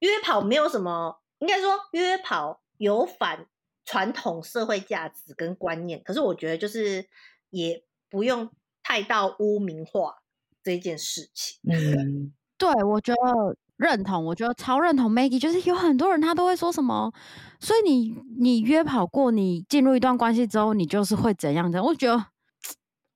[0.00, 3.46] 约跑没有什么，应该说约跑有反
[3.84, 7.08] 传统社会价值跟观念，可是我觉得就是
[7.50, 8.50] 也不用
[8.82, 10.22] 太到污名化。
[10.62, 15.08] 这件事情，嗯， 对，我觉得认同，我觉得超认同。
[15.08, 17.12] Maggie 就是有很多人他都会说什么，
[17.60, 21.80] 所以你你约跑过，你进入一段关系之后，你就是会怎样的？
[21.84, 22.26] 我觉得，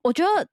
[0.03, 0.47] 我觉得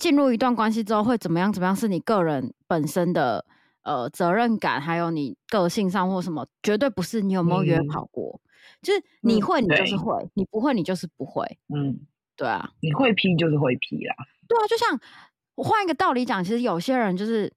[0.00, 1.52] 进入一段关系之后会怎么样？
[1.52, 3.46] 怎么样是你个人本身的
[3.82, 8.40] 呃责任感，还有你个性上或什么，绝对不是你有没有约跑过。
[8.44, 8.48] 嗯、
[8.82, 11.44] 就是你会，你就是会；你不会，你就是不会。
[11.74, 12.00] 嗯，
[12.36, 14.14] 对啊，你会批就是会批啦。
[14.48, 15.00] 对啊，就像。
[15.54, 17.52] 我换一个道理讲，其实有些人就是，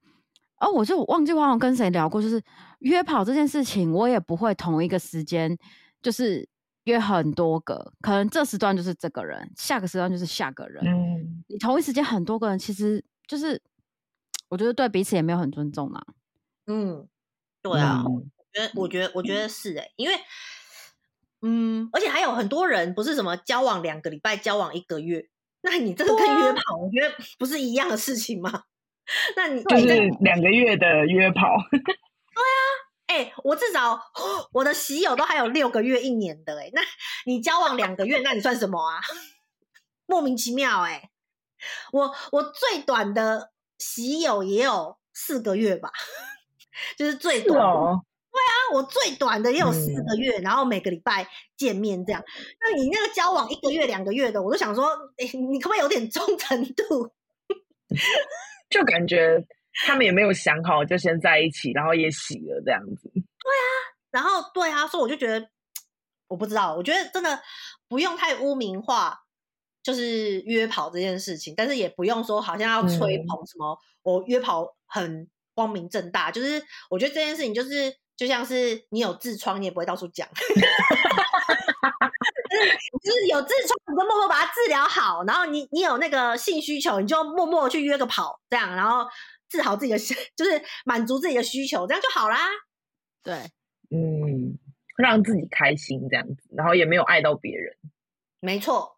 [0.60, 2.40] 哦，我就忘记忘了跟谁聊过，就是
[2.80, 5.58] 约跑这件事情，我也不会同一个时间，
[6.02, 6.46] 就是
[6.84, 10.86] 约很多个，可能这时段就是这个人，下个时段就是下个人。
[10.86, 13.60] 嗯，你同一时间很多个人，其实就是
[14.50, 16.04] 我觉得对彼此也没有很尊重嘛。
[16.68, 17.08] 嗯，
[17.62, 18.22] 对啊，嗯、我
[18.54, 20.16] 觉得，我觉得，我觉得是哎、欸，因为，
[21.42, 25.28] 嗯，而且还有很多人不是什么交往两个礼拜，交往一个月。
[25.62, 28.64] 那你这个跟约跑，我觉得不是一样的事情吗？
[29.36, 29.86] 那你就是
[30.20, 31.58] 两个月的约跑。
[31.72, 32.62] 对啊，
[33.08, 34.00] 哎、欸，我至少
[34.52, 36.82] 我的喜友都还有六个月、一年的、欸，哎，那
[37.26, 39.00] 你交往两个月，那你算什么啊？
[40.06, 41.10] 莫名其妙、欸，哎，
[41.92, 43.52] 我我最短的
[43.86, 45.92] 喜友也有四个月吧，
[46.98, 47.64] 就是最短。
[47.64, 52.24] 哦、对啊，我最短的也有四个月，嗯、然后每个礼拜见面这样。
[52.60, 57.14] 那你那个交往一个月、两个月的，我都想说，哎、欸，你可不可以有点忠诚度？
[58.70, 59.46] 就感觉
[59.86, 63.10] 他们也没有想好，就先在一起，然后也洗了这样子。
[63.14, 63.70] 对啊，
[64.10, 65.48] 然后对啊，所以我就觉得，
[66.28, 67.40] 我不知道，我觉得真的
[67.88, 69.25] 不用太污名化，
[69.86, 76.32] 就是约跑这件事情，但是也不用说好像要吹捧什么，嗯、我约跑很光明正大。
[76.32, 80.28] 就是我觉得这件事情，就是就像是你有痔疮，你也不会到处讲。
[83.04, 85.24] 就是有痔疮，你就默默把它治疗好。
[85.26, 89.06] 然后你你有那个性需求，你就默默去约个跑，这样，然后
[89.48, 90.00] 治好自己的，
[90.36, 92.40] 就是满足自己的需求，这样就好啦。
[93.22, 93.36] 对，
[93.92, 94.58] 嗯，
[94.98, 97.78] 让自己开心这样子，然后也没有爱到别人。
[98.40, 98.95] 没错，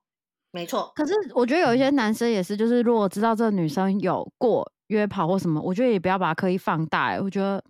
[0.58, 0.92] 没错。
[0.96, 7.20] 可是我觉得有一些男生也是，就是如果知道这个女生有过约跑或什么，我觉得也不要把它刻意放大。
[7.22, 7.64] 我觉得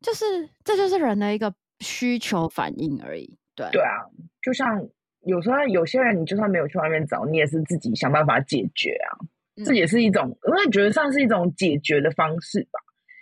[0.00, 3.38] 就是这就是人的一个需求反应而已。
[3.54, 4.08] 对，对啊，
[4.40, 4.88] 就像。
[5.24, 9.22] 有时候有些人，你就算没有去外面找，你也是自己想办法解决啊。
[9.54, 12.80] 嗯、这也是一种，我也觉得算是一种解决的方式吧，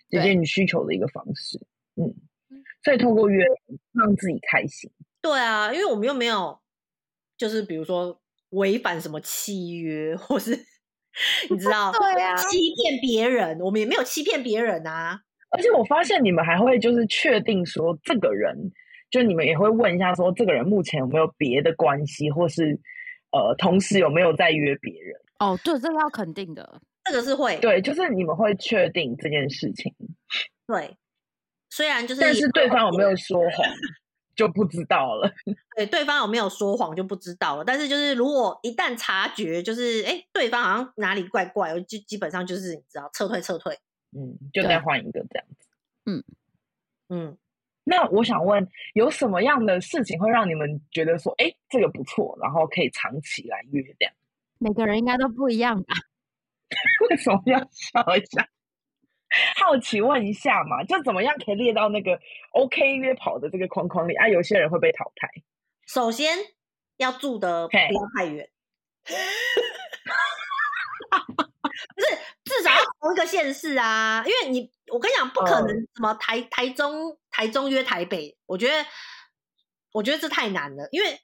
[0.09, 1.59] 解决你需求的一个方式。
[1.97, 2.09] 嗯，
[2.83, 3.45] 所以透过约
[3.93, 4.91] 让自己开心。
[5.21, 6.59] 对啊，因为我们又没有，
[7.37, 8.19] 就是比如说
[8.51, 10.59] 违反什么契约，或是
[11.51, 15.21] 你知道，对啊，欺骗别人，我们也没有欺骗别人啊。
[15.51, 18.73] 而且我发现你们还会就是确定说这个人。
[19.11, 22.79] 就你们也会问一下，说这个人目前有没有别的关系，或是
[23.33, 25.21] 呃，同时有没有在约别人？
[25.41, 27.57] 哦，对，这个要肯定的，这个是会。
[27.57, 29.93] 对，就是你们会确定这件事情。
[30.65, 30.97] 对，
[31.71, 33.67] 虽然就是，但是对方有没有说谎
[34.41, 35.31] 就不知道了。
[35.77, 37.65] 对，对方有没有说谎就不知道了。
[37.65, 43.79] 但是就是如果一旦察觉，就是哎，对方好像哪里怪怪，就基本上就是你知道，撤退撤退。
[44.17, 45.69] 嗯，就再换一个这样子。
[46.07, 46.25] 嗯
[47.09, 47.27] 嗯。
[47.27, 47.39] 嗯
[47.85, 54.15] 那我想问，有什么样的事情会让你们觉得说，哎，这个不错，然后可以长期来约这样？
[54.59, 55.95] 每个人应该都不一样吧？
[57.11, 58.49] 为什么要笑一下？
[59.57, 62.19] 好奇问一下嘛，就怎么样可以列到那个
[62.53, 64.29] OK 约跑的这个框框里啊？
[64.29, 65.29] 有些人会被淘汰。
[65.87, 66.37] 首先
[66.97, 67.83] 要住的不要
[68.17, 68.51] 太远。
[71.95, 72.07] 不是，
[72.45, 74.23] 至少要同一个县市啊！
[74.27, 78.87] 因为你，我跟你讲，不可能什么台台中台中约台北，我觉得
[79.93, 80.89] 我觉得这太难了。
[80.93, 81.19] 因为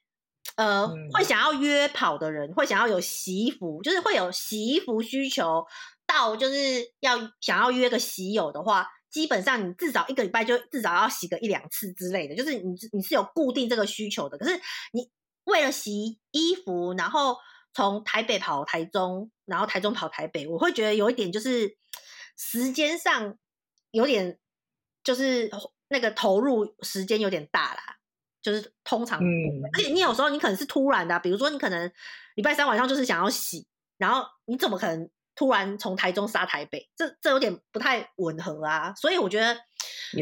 [0.55, 5.65] 呃，嗯、会想要约跑的人，会想要有洗衣服，就是会有洗衣服需求
[6.07, 6.55] 到，就是
[7.01, 14.37] 要想要约个喜友的话，基本上你至少一个礼拜就至少要洗个一两次之类的，就是你你是有固定这个需求的。
[14.37, 14.59] 可是
[14.93, 15.11] 你
[15.43, 17.37] 为了洗衣服，然后。
[17.73, 21.77] 从台北跑台中，然后台中跑台北，我会觉得有一点就是
[22.35, 23.37] 时间上
[23.91, 24.39] 有点
[25.03, 25.51] 就是
[25.87, 27.97] 那个投入时间有点大啦，
[28.41, 31.91] 就是通常，嗯，而且你有时候你可能是突然的啊，比如说你可能
[32.33, 33.67] 礼拜三晚上就是想要洗，
[33.99, 35.07] 然后你怎么可能
[35.37, 36.89] 突然从台中杀台北？
[36.97, 39.55] 这这有点不太吻合啊，所以我觉得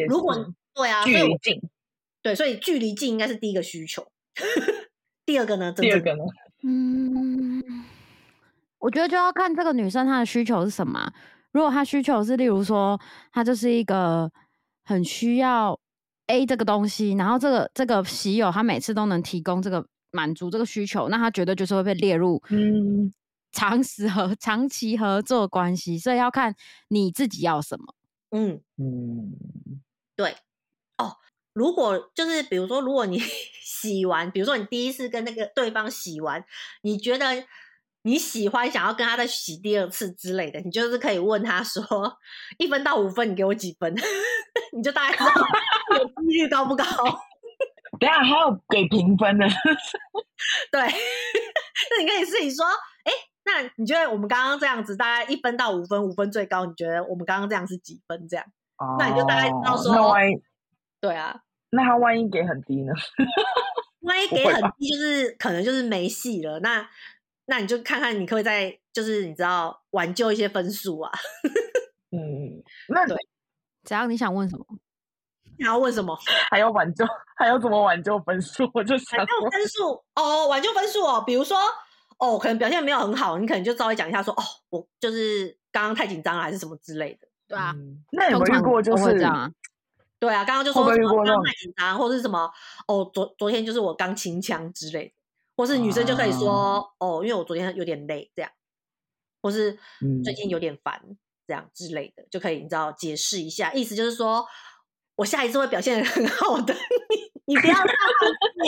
[0.08, 0.36] 如果
[0.76, 1.62] 对啊，距离近，
[2.22, 4.06] 对，所以距离近应该是第一个需求。
[5.26, 5.72] 第二个呢？
[5.72, 6.24] 第二个呢？
[6.62, 7.64] 嗯，
[8.80, 11.12] 我觉得就要看这个女生她的需求是什么。
[11.52, 13.00] 如果她需求是，例如说，
[13.32, 14.30] 她就是一个
[14.84, 15.80] 很需要
[16.28, 23.14] A 这个东西，然后这个这个喜友她每次都能提供这个满足这个需求，那她绝对就是会被列入嗯
[23.56, 25.98] 长时和长期合作关系。
[25.98, 26.54] 所以要看
[26.90, 27.96] 你自己要什么。
[28.32, 29.34] 嗯嗯，
[30.16, 30.36] 对
[30.98, 31.18] 哦。
[31.54, 33.18] 如果就是比如说，如果你
[33.64, 36.44] 洗完，比如说你第一次跟那个对方洗完，
[36.82, 37.46] 你觉得
[38.02, 41.86] 你喜欢，想要跟他再洗第二次之类的，你就是可以问他说，
[42.60, 43.96] 一分到五分，你给我几分？
[44.76, 45.32] 你就大概知道
[46.30, 46.84] 几率高不高？
[47.98, 49.48] 等下还有给评分的，
[50.70, 52.72] 对，那你可以自己说，哎，
[53.46, 58.28] 那你觉得我们刚刚这样子，大概一分到五分，五分最高，你觉得我们刚刚这样是几分？
[58.28, 58.46] 这样，
[58.78, 60.14] 哦、那你就大概知道说，
[61.00, 61.42] 对啊。
[61.72, 62.94] 那他万一给很低呢？
[64.02, 66.60] 万一给很低，就是可能就是没戏了。
[66.62, 66.88] 那
[67.48, 71.12] 那你就看看你可不可以再就是你知道挽救一些分数啊？
[72.16, 73.18] 嗯，那对，
[73.84, 74.66] 只要你想问什么？
[75.58, 76.18] 你要问什么？
[76.50, 77.06] 还要挽救？
[77.36, 78.70] 还要怎么挽救分数？
[78.74, 81.24] 我就想挽救分数哦，挽救分数哦。
[81.26, 81.58] 比如说
[82.18, 87.74] 哦，可能表现没有很好，你可能就稍微讲一下说，哦，我就是刚刚太紧张了，还是什么之类的，对啊。
[87.76, 89.52] 嗯、那有没有遇过就是这样啊？
[90.18, 92.50] 对啊，刚刚就说刚刚太紧张，或者是什么
[92.88, 95.14] 哦，昨昨天就是我刚清枪之类的，
[95.58, 98.50] 或是女生就可以说、啊、哦，因为我昨天有点累这样，
[99.42, 99.78] 或是
[100.24, 104.48] 最近有点烦、嗯、这样之类的，就可以你知道解释一下，意思就是说
[105.16, 106.74] 我下一次会表现得很好的。
[107.46, 107.86] 你不要让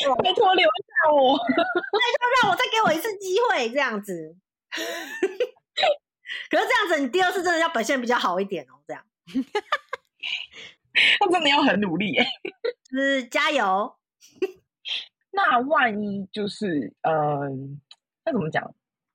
[0.10, 4.36] 我，拜托留下我， 拜托让我再给我一次机会，这样子。
[6.50, 9.04] 可是这样子，你第二次真的要表现比较好一点哦，这样。
[11.20, 12.26] 那真的要很努力耶，
[12.90, 13.96] 就是加油。
[15.32, 17.50] 那万一就是，嗯、呃，
[18.26, 18.74] 那怎么讲？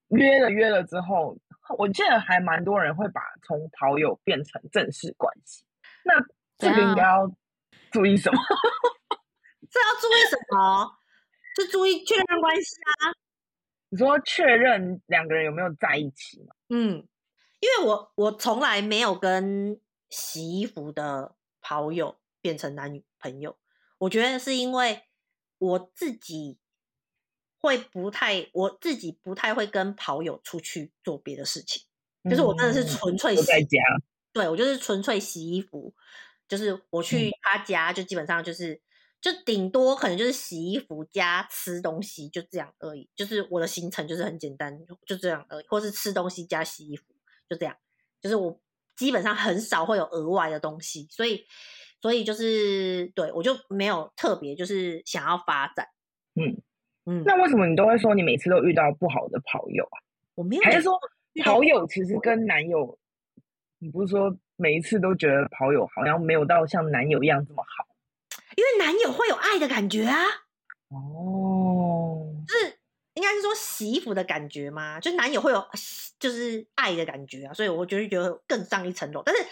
[0.09, 1.37] 约了约了之后，
[1.79, 5.65] 我记得还蛮多人会把从跑友变成正式关系。
[6.05, 6.15] 那
[6.69, 7.31] 这个应该要
[7.91, 8.39] 注意什么？
[9.71, 10.97] 这要注意什么？
[11.57, 13.13] 就注意确认关系啊！
[13.91, 16.55] 你说确认两个人有没有在一起吗？
[16.71, 17.07] 嗯，
[17.61, 23.59] 因为我我从来没有跟洗衣服的跑友变成男女朋友。
[23.99, 25.03] 我觉得是因为
[25.59, 26.59] 我自己
[27.59, 31.83] 会不太，我自己不太会跟跑友出去做别的事情。
[32.25, 33.79] 嗯、就是我真的是纯粹洗在家，
[34.33, 35.95] 对，我就是纯粹洗衣服。
[36.53, 38.83] 就是我去他家，就基本上就是。
[39.23, 43.09] 就顶多可能就是洗衣服加吃东西，就这样而已。
[43.15, 45.67] 就是我的行程就是很简单，就这样而已。
[45.69, 47.05] 或是吃东西加洗衣服，
[47.49, 47.77] 就这样。
[48.21, 48.61] 就是我
[48.97, 51.47] 基本上很少会有额外的东西，所以
[52.01, 55.87] 所以就是对我就没有特别就是想要发展。
[56.35, 56.61] 嗯
[57.07, 57.23] 嗯。
[57.25, 60.03] 那为什么你都会说你每次都遇到不好的跑友啊？
[60.35, 60.99] 我没有，还是说
[61.45, 62.99] 跑友其实跟男友，
[63.79, 67.89] 你不是说每一次都觉得跑友好像没有到像男友一样这么好？
[68.57, 70.17] 因为男友会有爱的感觉啊，
[70.89, 72.79] 哦，就是
[73.15, 75.65] 应该是说洗衣服的感觉嘛，就男友会有
[76.21, 79.21] 就是爱的感觉啊，所以我觉得觉得更上一层楼。
[79.27, 79.43] 但是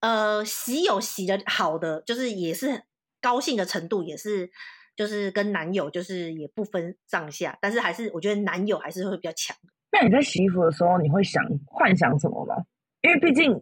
[0.00, 2.82] 呃，洗有洗的好的，就是也是
[3.20, 4.50] 高兴的程度，也是
[4.96, 9.56] 就是跟男友就是也不分上下，但是还是我觉得男友还是会比较强。
[9.92, 12.54] 那你在洗衣服的时候，你会想幻想什么吗？
[13.00, 13.52] 因为毕竟，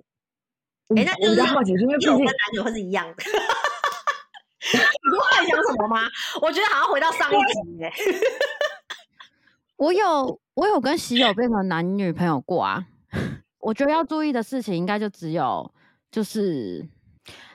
[0.95, 3.15] 哎、欸，那就是好奇，因为有跟男友会是一样的。
[4.73, 4.79] 你
[5.11, 6.09] 不幻想什么吗？
[6.41, 7.93] 我觉得好像回到上一集耶。
[9.77, 12.87] 我有我有跟喜友变成男女朋友过啊。
[13.59, 15.73] 我觉得要注意的事情应该就只有
[16.11, 16.89] 就是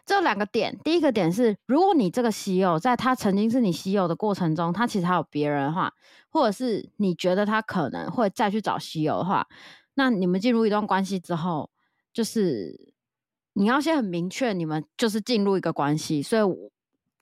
[0.05, 0.77] 这两个点。
[0.83, 5.93] 第一个点是，如果你这个喜友在他曾经是你喜友的过程中，他其实还有别人的话，
[6.29, 9.47] 或者是你觉得他可能会再去找喜友的话，
[9.95, 11.69] 那你们进入一段关系之后，
[12.13, 12.90] 就是
[13.53, 16.41] 你要先很明确，你们就是进入一个关系，所以。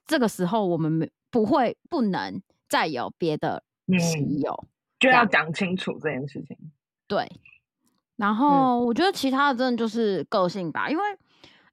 [0.06, 3.62] 这个时候，我们没不会不能再有别的
[3.96, 4.66] 喜友，嗯，
[4.98, 6.58] 就要讲清楚这件事情。
[7.06, 7.30] 对，
[8.16, 11.04] 然后我觉得其他的真的就是个性吧，因为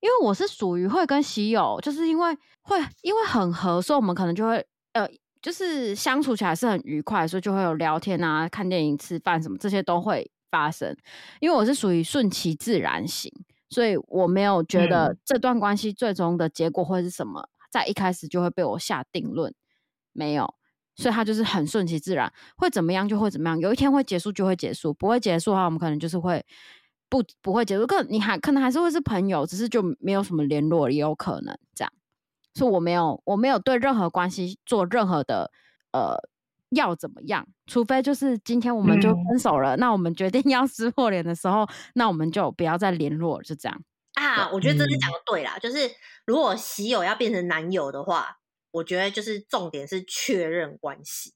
[0.02, 5.10] 因为我是属于会跟喜友，就是因为会因为很合，所以我们可能就会呃，
[5.41, 10.96] 就是相处起来是很愉快，所以就会有聊天啊、看电影、吃饭什么这些都会发生。
[11.39, 13.32] 因为我是属于顺其自然型，
[13.70, 17.50] 所以我没有觉得这段关系最终的结果会是什么。
[17.70, 19.54] 在一开始就会被我下定论，
[20.14, 20.56] 没有，
[20.96, 23.60] 所以他就是很顺其自然，会怎么样就会怎么样。
[23.60, 26.44] 有一天会结束就会结束，不会结束的话，我们可能就是会
[27.10, 27.86] 不不会结束。
[27.86, 31.92] 可你还可能还是会是朋友，只是就没有什么联络，也有可能这样。
[32.54, 35.52] 所以我没有我没有对任何关系做任何的
[35.92, 36.16] 呃
[36.72, 43.84] 要怎么样，除非就是今天我们就分手了，嗯、那我们决定要 撕破脸的时候，那我们就不要再联络，就这样。
[44.14, 45.90] 啊，我觉得这是讲的对啦，嗯、就是
[46.26, 48.38] 如果喜友要变成男友的话，
[48.72, 51.34] 我觉得就是重点是确认关系，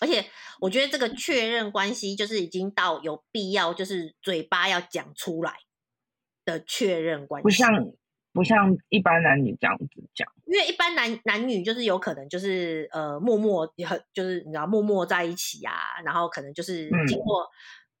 [0.00, 0.24] 而且
[0.60, 5.54] 我觉得这个确认关系就是已经到有必要，就是嘴巴要讲出来
[6.44, 7.92] 的确认关系，不像。
[8.34, 17.48] 不像一般男女这样子讲，因为一般男男女就是有可能就是呃默默很就是你知道默默在一起啊，然后可能就是经过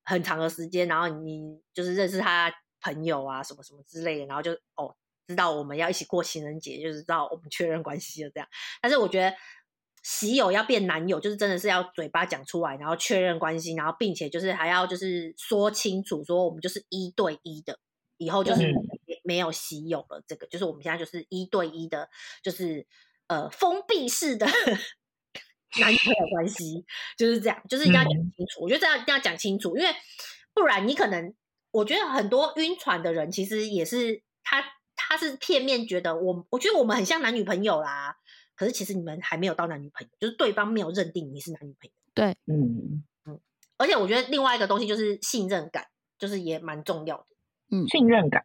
[0.04, 2.52] 很长的时间，嗯、然后你就是认识他。
[2.84, 4.92] 朋友啊，什么什么之类的，然后就哦，
[5.28, 8.48] 知道我们要一起过情人节，就是知道我们确认关系了这样。
[8.80, 9.32] 但是我觉得
[10.02, 17.78] 喜友要变男友，就是真的是要嘴巴讲出来，然后确认关系，然后并且就是还要就是说清楚，说我们就是一对一的，
[18.16, 18.74] 以后就是
[19.22, 20.22] 没有喜友了。
[20.26, 22.08] 这个就是我们现在就是一对一的，
[22.42, 22.86] 就是
[23.28, 24.46] 呃封闭式的
[25.80, 26.84] 男女朋友关系，
[27.16, 28.62] 就是这样，就是一定要讲清楚。
[28.62, 29.94] 我觉得这样一定要讲清楚，因为
[30.52, 31.34] 不然你可能。
[31.74, 34.62] 我觉得很多晕船的人其实也是他，
[34.94, 38.14] 他是片面觉得我，我觉得我们很像男女朋友啦。
[38.54, 41.90] 可是其实你们还没有到男女朋友，就是对方没有认定你是男女朋友。
[42.12, 43.40] 对，嗯嗯。
[43.78, 45.86] 而且我觉得另外一个东西就是信任感，
[46.18, 47.26] 就是也蛮重要的。
[47.70, 48.44] 嗯，信任感。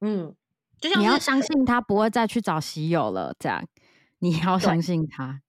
[0.00, 0.34] 嗯，
[0.80, 3.66] 就像你要相信他不会再去找喜友了，这样
[4.18, 5.42] 你要相信他。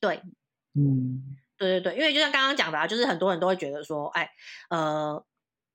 [0.00, 0.22] 对，
[0.74, 4.30] 嗯，对对对，因为就像刚刚讲的啊，就是很多人都会觉得说，哎，
[4.70, 5.24] 呃，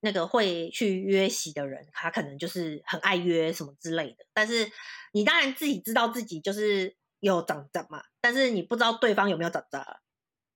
[0.01, 4.25] 那个会去约喜的人，他可能就是很爱约什么之类的。
[4.33, 4.71] 但是
[5.13, 9.85] 你当然自己知道自己就是有长长嘛，但是你不知道对方有没有长长，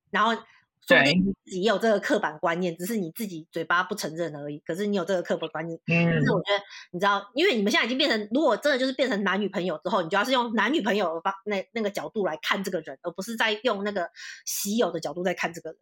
[0.10, 0.42] 然后。
[0.88, 1.14] 对，
[1.46, 4.60] 自己也有这个刻板观念，只是你自己嘴巴不承认而已。
[4.66, 14.10] 可是你有这个刻板观念，嗯，但是我觉得你知道，因为你们现在已经变成，如果真的就是变成男女朋友之后，你就要是用男女朋友的方那那个角度来看这个人，而不是在用那个
[14.46, 15.80] 喜友的角度在看这个人，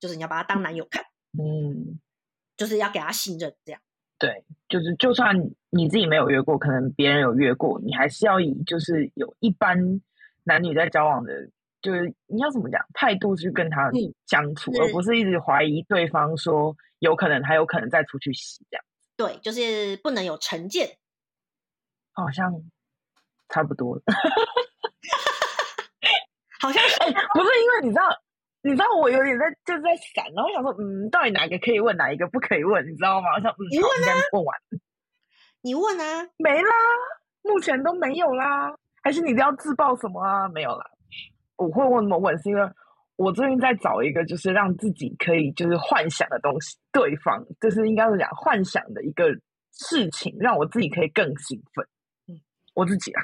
[0.00, 1.04] 就是你要把他当男友看，
[1.38, 2.00] 嗯，
[2.56, 3.80] 就是要给他信任，这样。
[4.18, 5.34] 对，就是就算
[5.70, 10.02] 你自己没有约过，可能别人有约过，你还是要以就是有一般
[10.42, 11.48] 男女在交往的。
[11.82, 13.90] 就是你要怎么讲态度去跟他
[14.26, 18.84] 相处，嗯、而不是一直怀疑对方，说有可能还有可能再出去洗这样。
[19.16, 20.96] 对，就是不能有成见。
[22.12, 22.52] 好像
[23.48, 24.00] 差不多。
[26.60, 28.02] 好像是、欸，不是因为你知道，
[28.62, 33.28] 你知道我有点在就是在闪，然后我想说，嗯，到底哪个可以问，哪一个不可以问，你知道吗？
[33.36, 34.58] 我想，嗯，你问啊，问完，
[35.62, 36.70] 你问啊，没啦，
[37.42, 40.48] 目前都没有啦，还是你都要自爆什么啊？
[40.48, 40.90] 没有啦。
[41.60, 42.62] 我会问那么问，是因为
[43.16, 46.78] 我最近在找一个，就是让自己可以就是幻想的东西。
[46.90, 49.30] 对方就是应该是讲幻想的一个
[49.70, 51.86] 事情，让我自己可以更兴奋。
[52.28, 52.40] 嗯，
[52.74, 53.22] 我自己啊，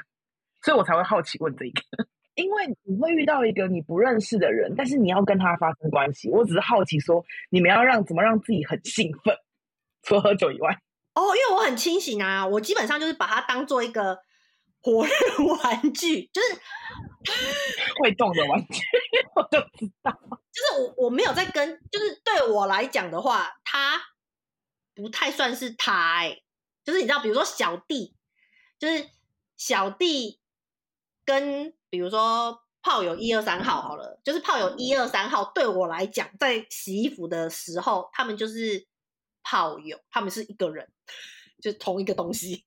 [0.61, 1.81] 所以我才会好奇问这一个，
[2.35, 6.29] 因为你会遇到一个你不认识的人，但是你要跟他发生关系。
[6.29, 9.35] 我只是好奇说，你们要让怎么让自己很兴奋？
[10.03, 10.71] 除了喝酒以外，
[11.15, 14.19] 哦，因为我很清醒啊，我基本上就是把它当做一个。
[14.79, 15.11] 活人
[15.47, 16.61] 玩具就是
[18.01, 18.81] 会动的玩具，
[19.35, 20.11] 我都知道。
[20.51, 24.01] 就是我我没有在跟，就是对我来讲的话，他
[24.95, 26.43] 不太算是他哎、欸。
[26.83, 28.15] 就是你知道，比如说小弟，
[28.79, 29.09] 就是
[29.57, 30.39] 小弟
[31.25, 38.87] 跟比如说炮友一二三号好了，就是炮友一二三号对我来讲，在洗衣服的时候，他们就是
[39.43, 40.89] 炮友，他们是一个人，
[41.61, 42.65] 就是同一个东西。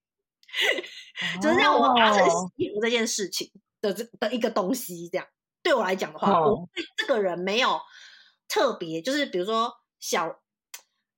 [1.40, 3.50] 就是让我达成洗衣服这件事情
[3.80, 5.26] 的这的一个东西，这样
[5.62, 6.60] 对我来讲的话，oh.
[6.60, 7.80] 我对这个人没有
[8.48, 10.40] 特别，就是比如说小，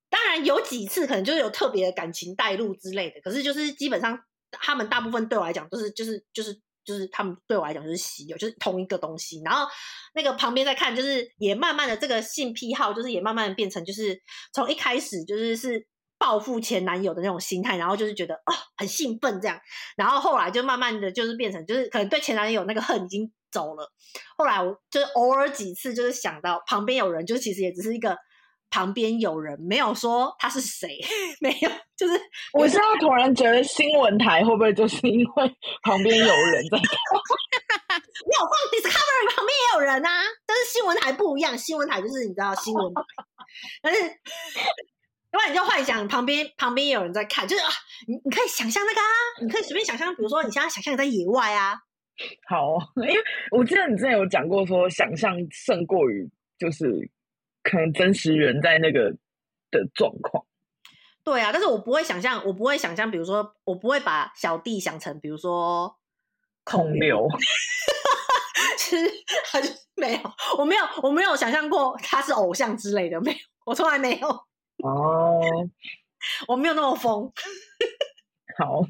[0.08, 4.18] 当然有几次可能就是有特别的感情带入之类的，可是就是基本上
[4.50, 9.40] 他们大部分对我来讲都是就是就是就是他们对我来讲就是稀有，就是同一个东西。
[9.44, 9.66] 然后
[10.14, 14.20] 那个旁边在看，就是也慢慢的这个性癖好，就是也慢慢的变成就是
[14.52, 15.86] 从一开始就是是。
[16.22, 19.60] 报复前男友的那种心态，然后就是觉得哦很兴奋这样，
[19.96, 23.90] 然后后来就慢慢的就是变成就是可能对前男友那个恨已经走了。
[24.36, 28.16] 后来我就是偶尔几次就是想到旁边有人，就其实也只是一个
[28.70, 30.96] 旁边有人，没有说他是谁，
[31.42, 32.20] 没有，就是
[32.52, 36.64] 我现在突然觉得新闻台会不会就是因为旁边有人？
[36.70, 40.10] 没有放 Discovery 旁边也有人啊，
[40.46, 43.02] 但是新闻台不一样，新闻台就是你知道新闻台，
[43.82, 44.00] 但是。
[45.33, 47.70] 另外，你就幻想旁边旁边有人在看，就是啊，
[48.07, 49.07] 你你可以想象那个啊，
[49.41, 51.80] 你可以随便想象，比如说你现在想象你在野外啊。
[52.47, 53.16] 好，因为
[53.51, 57.11] 我记得你之前有讲过，说想象胜过于就是
[57.62, 59.11] 可能真实人在那个
[59.70, 60.45] 的状况。
[61.24, 65.97] 对啊，但是我不会想象，我不会想象，比如说我不会把小弟想成，比如说
[66.62, 67.26] 孔刘，
[68.76, 69.11] 其实
[69.51, 70.20] 还是没有，
[70.59, 74.28] 我没有，我没有想象过他是偶像之类的，没有，我从来没有。
[74.83, 75.41] 哦，
[76.49, 77.33] 我没有那么疯。
[78.59, 78.83] 好，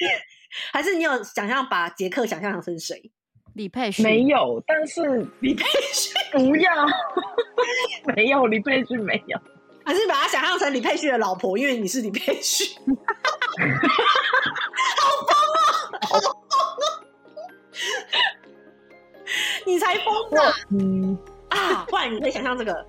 [0.72, 3.10] 还是你有想象把杰克想象成谁？
[3.54, 6.86] 李佩旭没有，但是 李佩旭不要，
[8.14, 9.38] 没有李佩旭没有，
[9.84, 12.74] 还是把他想象成李佩旭的老婆，因为你是李佩旭。
[14.98, 15.60] 好疯啊！
[16.02, 16.84] 好疯啊！
[19.64, 20.42] 你才疯呢！
[20.70, 21.18] 嗯
[21.48, 22.86] 啊，不然你可以想象这个，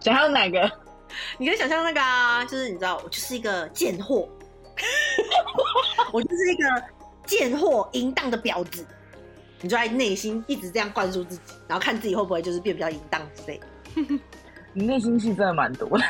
[0.00, 0.83] 想象哪个？
[1.38, 4.28] 你可以想象那个啊，就是你知道，我就是一个贱货，
[6.12, 6.82] 我就是一个
[7.26, 8.86] 贱货淫荡的婊子，
[9.60, 13.60] 你就在内心一直这样灌输自己，然后看自己会不会就是变比较淫荡之类。
[14.72, 16.04] 你内心戏真的蛮多的。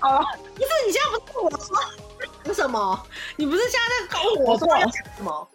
[0.00, 0.24] 哦，
[0.54, 1.76] 不是，你现在不是我说
[2.44, 3.06] 有什么？
[3.36, 5.48] 你不是现在在搞我说要讲什么？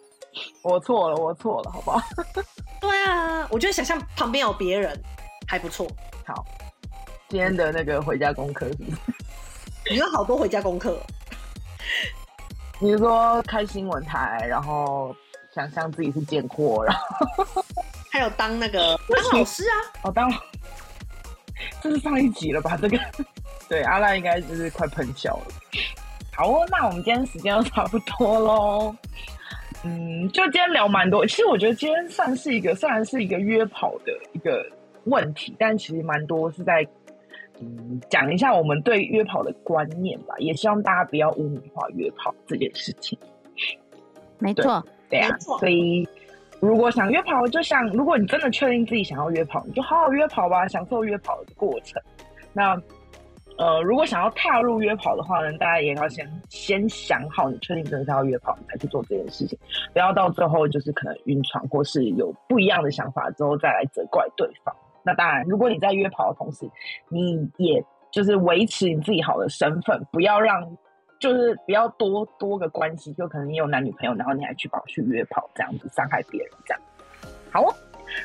[0.62, 2.00] 我错了，我错了，好不好？
[2.80, 4.98] 对啊，我觉得想象旁边有别人
[5.46, 5.86] 还不错。
[6.26, 6.44] 好，
[7.34, 8.96] 今天的那个回家功课是不是？
[9.90, 10.96] 你有好多回家功课。
[12.78, 15.12] 比如说开新闻台，然后
[15.52, 17.64] 想象自己是贱货，然后
[18.08, 19.74] 还有当那个当老师啊，
[20.04, 20.32] 哦，当
[21.82, 22.78] 这是上一集了吧？
[22.80, 22.96] 这个
[23.68, 25.46] 对阿赖应该就是快喷笑了。
[26.36, 28.94] 好哦，那我们今天时间都差不多喽。
[29.82, 31.26] 嗯，就今天聊蛮多。
[31.26, 34.64] 其实我觉得今天算是一个，虽然是一个约跑的一个
[35.06, 36.86] 问题，但其实蛮多是在
[37.64, 40.34] 嗯讲一下我们对约跑的观念吧。
[40.38, 43.18] 也希望大家不要污名化约跑这件事情。
[44.38, 45.36] 没错，对啊。
[45.38, 46.06] 所以
[46.60, 52.00] 如果想约跑，就想如果你真的确定自己想要约跑，你就好好约跑吧，享受约跑的过程。
[52.52, 52.80] 那。
[53.56, 59.56] 呃，如果想要踏入约跑的话呢，大家也要先先想好，你确定真的是要约跑，你才去做这件事情，
[59.92, 64.74] 不要到最后就是可能晕船或是有不一样的想法之后再来责怪对方。
[65.04, 66.68] 那当然，如果你在约跑的同时，
[67.08, 70.76] 你也就是维持你自己好的身份，不要让
[71.20, 76.82] 就是不要多多个关系，就可能你有男女朋友，然后你还去跑去约跑，这样子伤害别人，这样
[77.50, 77.74] 好哦。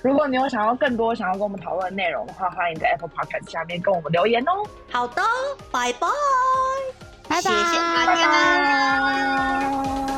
[0.03, 4.51] 如果你有想要更多想要跟我们讨论的内容的话，欢迎在 Apple Podcast 下面跟我们留言哦。
[4.91, 5.21] 好的，
[5.71, 6.07] 拜拜，
[7.27, 10.08] 拜拜，谢谢大家。